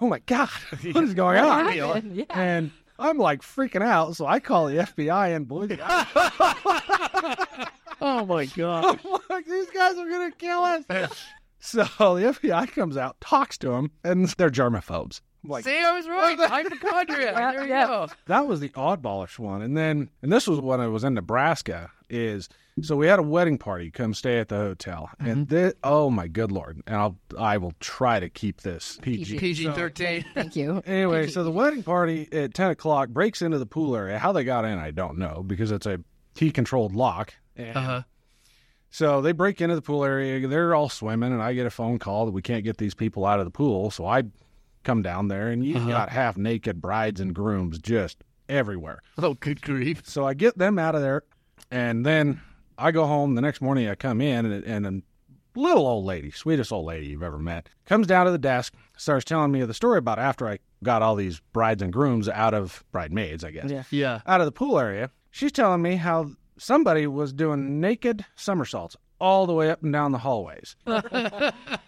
[0.00, 0.48] Oh my god,
[0.92, 2.14] what is going on?
[2.14, 2.24] Yeah.
[2.30, 5.80] And I'm like freaking out, so I call the FBI and believe.
[8.00, 9.00] Oh my god.
[9.02, 10.84] I'm like, these guys are gonna kill us.
[11.58, 15.22] so the FBI comes out, talks to them, and they're germaphobes.
[15.44, 16.38] I'm like, See, I was right.
[16.38, 17.08] Hypochondriac.
[17.36, 17.86] Yeah, There you yeah.
[17.86, 18.08] go.
[18.26, 19.60] that was the oddballish one.
[19.62, 21.90] And then, and this was when I was in Nebraska.
[22.10, 22.48] Is
[22.82, 26.28] so we had a wedding party come stay at the hotel, and this, oh my
[26.28, 26.80] good lord!
[26.86, 29.38] And I'll I will try to keep this PG.
[29.38, 30.24] PG thirteen.
[30.34, 30.82] Thank you.
[30.86, 34.18] Anyway, so the wedding party at 10 o'clock breaks into the pool area.
[34.18, 35.98] How they got in, I don't know because it's a
[36.34, 37.34] key controlled lock.
[37.56, 38.02] And Uh huh.
[38.90, 40.46] so they break into the pool area.
[40.46, 43.24] They're all swimming, and I get a phone call that we can't get these people
[43.24, 43.90] out of the pool.
[43.90, 44.24] So I
[44.84, 45.88] come down there, and you uh-huh.
[45.88, 49.00] got half naked brides and grooms just everywhere.
[49.18, 50.02] Oh, good grief.
[50.04, 51.22] So I get them out of there,
[51.70, 52.40] and then
[52.78, 53.34] I go home.
[53.34, 55.02] The next morning, I come in, and, and
[55.56, 58.74] a little old lady, sweetest old lady you've ever met, comes down to the desk,
[58.96, 62.54] starts telling me the story about after I got all these brides and grooms out
[62.54, 63.84] of bridesmaids, I guess, Yeah.
[63.90, 64.20] Yeah.
[64.26, 65.10] out of the pool area.
[65.30, 70.12] She's telling me how somebody was doing naked somersaults all the way up and down
[70.12, 70.76] the hallways.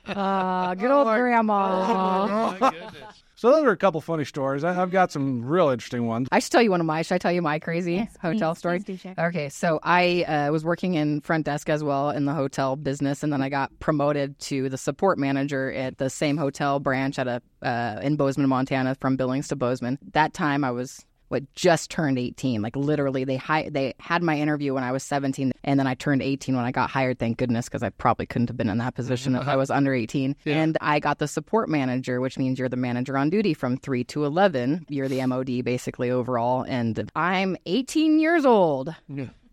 [0.08, 2.52] Ah, good old grandma.
[2.52, 3.24] Oh my goodness.
[3.34, 4.62] So those are a couple funny stories.
[4.62, 6.28] I, I've got some real interesting ones.
[6.30, 7.02] I should tell you one of my.
[7.02, 8.78] Should I tell you my crazy hotel please, story?
[8.78, 9.14] please do share.
[9.18, 13.24] Okay, so I uh, was working in front desk as well in the hotel business,
[13.24, 17.26] and then I got promoted to the support manager at the same hotel branch at
[17.26, 19.98] a uh, in Bozeman, Montana, from Billings to Bozeman.
[20.12, 24.36] That time I was what just turned 18 like literally they hi- they had my
[24.36, 27.38] interview when I was 17 and then I turned 18 when I got hired thank
[27.38, 28.96] goodness because I probably couldn't have been in that mm-hmm.
[28.96, 29.58] position if I uh-huh.
[29.58, 33.30] was under 18 and I got the support manager which means you're the manager on
[33.30, 36.64] duty from 3 to 11 you're the MOD basically overall.
[36.66, 38.94] And I'm 18 years old.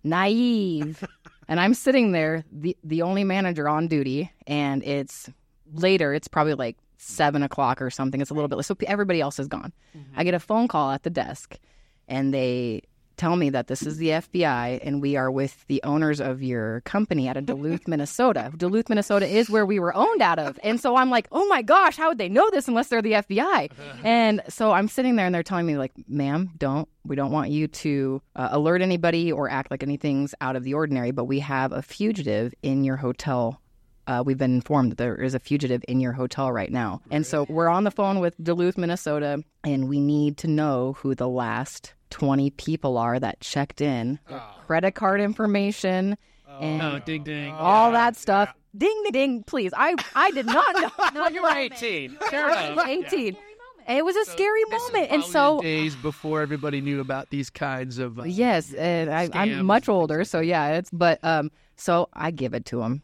[0.04, 1.04] Naive.
[1.50, 5.30] And I'm sitting there the the only manager on duty and it's
[5.74, 9.40] later it's probably like seven o'clock or something it's a little bit so everybody else
[9.40, 9.74] is gone
[10.16, 11.58] I get a phone call at the desk
[12.08, 12.84] and they
[13.18, 16.82] tell me that this is the FBI and we are with the owners of your
[16.82, 18.52] company out of Duluth, Minnesota.
[18.58, 20.60] Duluth, Minnesota is where we were owned out of.
[20.64, 23.14] And so I'm like, oh my gosh, how would they know this unless they're the
[23.14, 23.72] FBI?
[24.04, 27.52] And so I'm sitting there and they're telling me, like, ma'am, don't, we don't want
[27.52, 31.40] you to uh, alert anybody or act like anything's out of the ordinary, but we
[31.40, 33.62] have a fugitive in your hotel
[34.08, 37.02] uh, we've been informed that there is a fugitive in your hotel right now.
[37.12, 41.16] And so we're on the phone with Duluth, Minnesota, and we need to know who
[41.16, 46.18] the last 20 people are that checked in, their credit card information,
[46.60, 47.52] and Oh, ding ding.
[47.54, 48.54] all that stuff.
[48.78, 49.72] Ding, ding, ding, please.
[49.76, 50.90] I, I did not know.
[51.14, 52.18] No, you were 18.
[52.30, 52.76] Fair I enough.
[52.78, 53.38] was 18.
[53.88, 55.12] It was a scary moment.
[55.12, 59.30] And so the days before everybody knew about these kinds of uh, Yes, and I,
[59.34, 63.02] I'm much older, so yeah, it's but um, so I give it to him,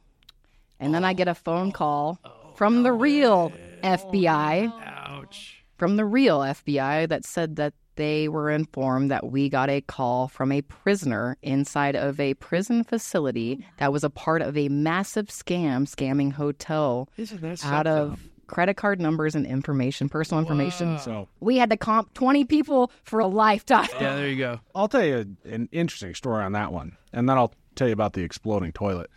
[0.79, 2.53] and then I get a phone call oh.
[2.55, 3.51] from the oh, real
[3.83, 5.63] FBI, ouch.
[5.77, 10.29] from the real FBI that said that they were informed that we got a call
[10.29, 15.27] from a prisoner inside of a prison facility that was a part of a massive
[15.27, 17.87] scam, scamming hotel Isn't that out something?
[17.87, 20.97] of credit card numbers and information, personal information.
[20.99, 23.89] So We had to comp 20 people for a lifetime.
[23.99, 24.59] Yeah, there you go.
[24.73, 28.13] I'll tell you an interesting story on that one, and then I'll tell you about
[28.13, 29.09] the exploding toilet.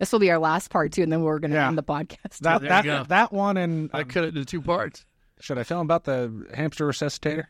[0.00, 1.68] This will be our last part too, and then we're going to Yeah.
[1.68, 2.38] end the podcast.
[2.40, 5.04] That there that that one, and I um, cut it into two parts.
[5.40, 7.44] should I tell him about the hamster resuscitator?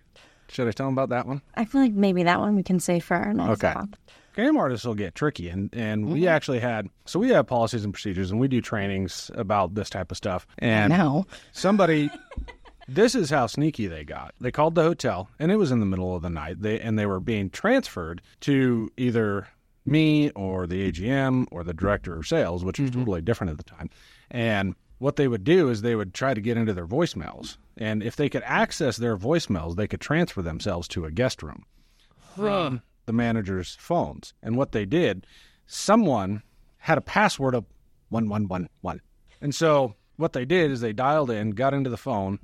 [0.49, 1.43] Should I tell him about that one?
[1.55, 3.73] I feel like maybe that one we can save for our next Okay.
[3.73, 3.89] talk.
[4.35, 6.29] Game artists will get tricky, and and we mm-hmm.
[6.29, 10.11] actually had so we have policies and procedures, and we do trainings about this type
[10.11, 10.47] of stuff.
[10.59, 11.27] And now.
[11.53, 12.11] somebody,
[12.89, 14.35] this is how sneaky they got.
[14.41, 16.61] They called the hotel, and it was in the middle of the night.
[16.63, 19.47] They and they were being transferred to either
[19.91, 23.65] me or the AGM or the director of sales, which was totally different at the
[23.65, 23.91] time.
[24.31, 28.03] And what they would do is they would try to get into their voicemails And
[28.03, 31.65] if they could access their voicemails, they could transfer themselves to a guest room
[32.37, 34.35] from the manager's phones.
[34.43, 35.27] And what they did,
[35.67, 36.43] someone
[36.77, 37.65] had a password of
[38.11, 39.01] 1111.
[39.41, 42.39] And so what they did is they dialed in, got into the phone,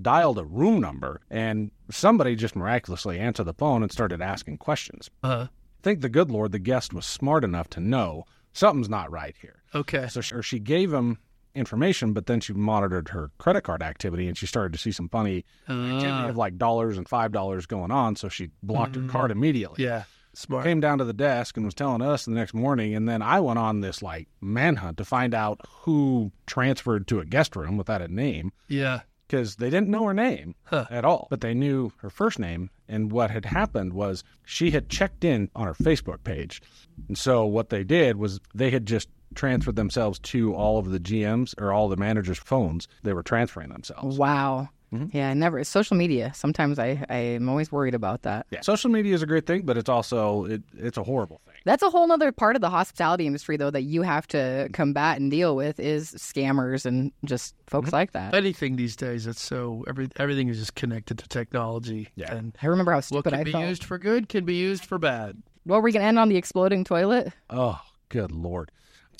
[0.00, 5.10] dialed a room number, and somebody just miraculously answered the phone and started asking questions.
[5.22, 5.46] Uh,
[5.86, 9.62] Thank the good Lord the guest was smart enough to know something's not right here.
[9.72, 10.08] okay.
[10.08, 11.18] So she, she gave him
[11.54, 15.08] information, but then she monitored her credit card activity and she started to see some
[15.08, 15.72] funny uh.
[15.72, 18.16] activity Uh, of like dollars and five dollars going on.
[18.16, 19.84] So she blocked her card immediately.
[19.84, 20.02] yeah.
[20.34, 20.64] Smart.
[20.64, 23.38] Came down to the desk and was telling us the next morning, and then I
[23.40, 28.02] went on this like manhunt to find out who transferred to a guest room without
[28.02, 29.00] a name Yeah.
[29.28, 30.86] because they didn't know her name Huh.
[30.90, 32.68] at all, but they knew her first name.
[32.88, 36.62] And what had happened was she had checked in on her Facebook page.
[37.08, 41.00] And so what they did was they had just transferred themselves to all of the
[41.00, 42.88] GMs or all the managers' phones.
[43.02, 44.18] They were transferring themselves.
[44.18, 44.68] Wow.
[45.00, 45.16] Mm-hmm.
[45.16, 45.62] Yeah, I never.
[45.64, 46.32] Social media.
[46.34, 48.46] Sometimes I I am always worried about that.
[48.50, 48.60] Yeah.
[48.60, 51.54] Social media is a great thing, but it's also it, it's a horrible thing.
[51.64, 55.18] That's a whole other part of the hospitality industry, though, that you have to combat
[55.18, 57.96] and deal with is scammers and just folks mm-hmm.
[57.96, 58.34] like that.
[58.34, 62.08] Anything these days, it's so every everything is just connected to technology.
[62.14, 62.34] Yeah.
[62.34, 63.68] And I remember how stupid what stupid can I be felt.
[63.68, 65.42] used for good can be used for bad.
[65.64, 67.32] Well, we can end on the exploding toilet.
[67.50, 68.70] Oh, good lord!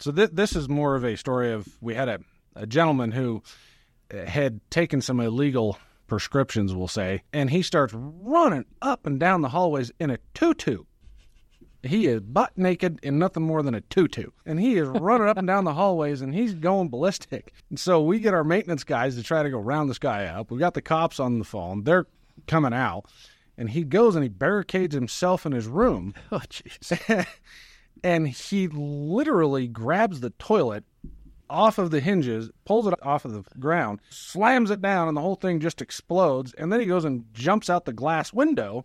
[0.01, 2.21] So th- this is more of a story of we had a,
[2.55, 3.43] a gentleman who
[4.11, 9.49] had taken some illegal prescriptions, we'll say, and he starts running up and down the
[9.49, 10.85] hallways in a tutu.
[11.83, 15.37] He is butt naked in nothing more than a tutu, and he is running up
[15.37, 17.53] and down the hallways, and he's going ballistic.
[17.71, 20.51] And so we get our maintenance guys to try to go round this guy up.
[20.51, 22.07] We got the cops on the phone; they're
[22.47, 23.07] coming out,
[23.57, 27.27] and he goes and he barricades himself in his room Oh, jeez.
[28.05, 30.85] and he literally grabs the toilet
[31.49, 35.21] off of the hinges, pulls it off of the ground, slams it down, and the
[35.21, 36.53] whole thing just explodes.
[36.55, 38.83] And then he goes and jumps out the glass window,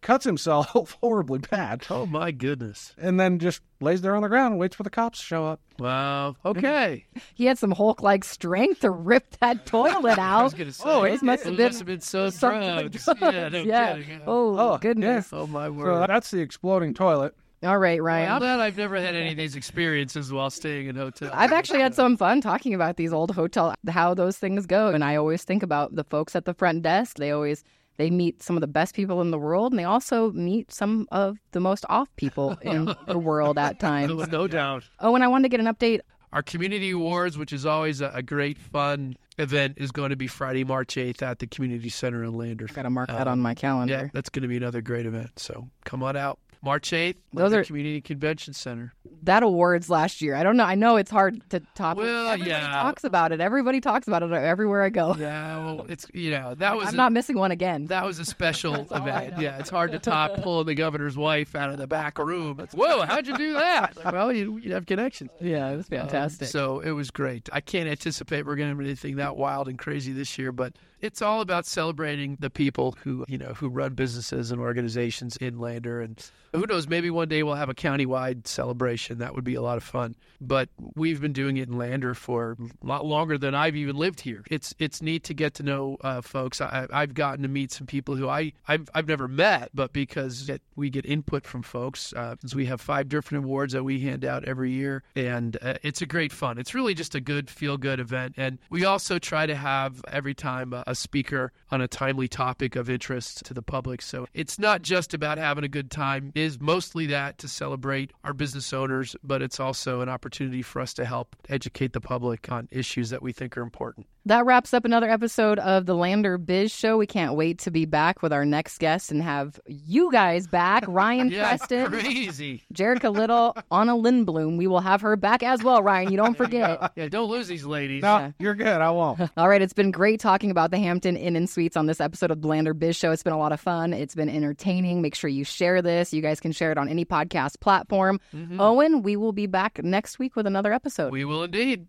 [0.00, 2.92] cuts himself horribly bad, Oh my goodness.
[2.98, 5.46] and then just lays there on the ground and waits for the cops to show
[5.46, 5.60] up.
[5.78, 6.36] Wow.
[6.44, 7.06] Okay.
[7.34, 10.72] He had some Hulk like strength to rip that toilet I was out.
[10.74, 10.82] say.
[10.84, 13.08] Oh, it must have it been must have been so something- drugs.
[13.20, 13.48] Yeah.
[13.48, 13.94] No yeah.
[13.96, 14.20] kidding.
[14.26, 15.30] Oh, Oh, goodness.
[15.32, 15.86] Oh my word.
[15.86, 16.08] So word.
[16.10, 17.34] that's the exploding toilet.
[17.62, 18.40] All right, ryan I'm Ryan.
[18.40, 21.30] glad I've never had any of these experiences while staying in hotels.
[21.34, 25.04] I've actually had some fun talking about these old hotel how those things go and
[25.04, 27.18] I always think about the folks at the front desk.
[27.18, 27.62] They always
[27.98, 31.06] they meet some of the best people in the world and they also meet some
[31.12, 34.12] of the most off people in the world at times.
[34.12, 34.84] no, no doubt.
[34.98, 36.00] Oh, and I wanted to get an update.
[36.32, 40.26] Our community awards, which is always a, a great fun event, is going to be
[40.26, 42.66] Friday, March 8th at the community center in Lander.
[42.66, 43.94] Got to mark that Um, on my calendar.
[44.04, 45.38] Yeah, that's going to be another great event.
[45.38, 46.38] So come on out.
[46.64, 48.92] March 8th, Those are- Community Convention Center.
[49.24, 50.36] That awards last year.
[50.36, 50.62] I don't know.
[50.64, 51.96] I know it's hard to top.
[51.96, 52.68] Well, Everybody yeah.
[52.82, 53.40] talks about it.
[53.40, 55.14] Everybody talks about it everywhere I go.
[55.18, 57.86] Yeah, well, it's, you know, that was I'm a- not missing one again.
[57.86, 59.40] That was a special event.
[59.40, 62.60] Yeah, it's hard to top pulling the governor's wife out of the back room.
[62.60, 63.96] It's, Whoa, how'd you do that?
[63.96, 65.30] Like, well, you, you have connections.
[65.40, 66.46] yeah, it was fantastic.
[66.48, 67.48] So it was great.
[67.52, 70.74] I can't anticipate we're going to have anything that wild and crazy this year, but
[71.02, 75.58] it's all about celebrating the people who you know who run businesses and organizations in
[75.58, 79.18] Lander, and who knows, maybe one day we'll have a countywide celebration.
[79.18, 80.14] That would be a lot of fun.
[80.40, 84.20] But we've been doing it in Lander for a lot longer than I've even lived
[84.20, 84.44] here.
[84.50, 86.60] It's it's neat to get to know uh, folks.
[86.60, 90.48] I, I've gotten to meet some people who I I've, I've never met, but because
[90.48, 94.00] it, we get input from folks, uh, since we have five different awards that we
[94.00, 96.58] hand out every year, and uh, it's a great fun.
[96.58, 100.34] It's really just a good feel good event, and we also try to have every
[100.34, 104.00] time a, a speaker on a timely topic of interest to the public.
[104.00, 108.12] So it's not just about having a good time; it is mostly that to celebrate
[108.22, 112.52] our business owners, but it's also an opportunity for us to help educate the public
[112.52, 114.06] on issues that we think are important.
[114.26, 116.96] That wraps up another episode of the Lander Biz Show.
[116.96, 120.84] We can't wait to be back with our next guest and have you guys back.
[120.88, 122.62] Ryan Yeah, Preston, crazy.
[122.72, 124.56] Jerika Little, Anna Lindblom.
[124.58, 126.12] We will have her back as well, Ryan.
[126.12, 126.92] You don't forget.
[126.94, 128.02] Yeah, don't lose these ladies.
[128.02, 128.68] No, you're good.
[128.80, 129.20] I won't.
[129.36, 132.30] All right, it's been great talking about the Hampton Inn and Suites on this episode
[132.30, 133.10] of the Lander Biz Show.
[133.10, 133.92] It's been a lot of fun.
[133.92, 135.02] It's been entertaining.
[135.02, 136.12] Make sure you share this.
[136.12, 138.20] You guys can share it on any podcast platform.
[138.32, 138.60] Mm-hmm.
[138.60, 141.10] Owen, we will be back next week with another episode.
[141.12, 141.88] We will indeed.